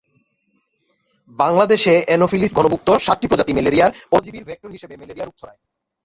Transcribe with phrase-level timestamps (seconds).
[1.39, 5.59] বাংলাদেশে এনোফিলিস গণভুক্ত সাতটি প্রজাতি ম্যালেরিয়ার পরজীবীর ভেক্টর হিসেবে ম্যালেরিয়া রোগ ছড়ায়।